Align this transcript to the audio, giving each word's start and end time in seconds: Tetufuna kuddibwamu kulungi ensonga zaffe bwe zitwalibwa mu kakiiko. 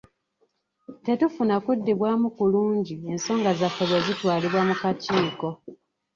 Tetufuna 1.03 1.55
kuddibwamu 1.63 2.27
kulungi 2.37 2.95
ensonga 3.11 3.51
zaffe 3.59 3.83
bwe 3.89 3.99
zitwalibwa 4.05 4.61
mu 4.67 4.75
kakiiko. 4.81 5.49